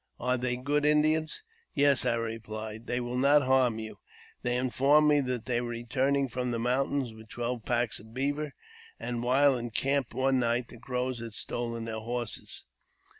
[0.19, 1.43] "Are they good Indians?
[1.75, 3.99] ""Yes," I replied." They will not harm you."
[4.41, 8.55] They informed me that they were returning from the mountains with twelve packs of beaver,
[8.99, 12.63] and, while encamped one night, the Crows had stolen their horses.